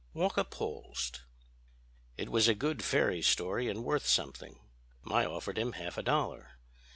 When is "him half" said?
5.59-5.95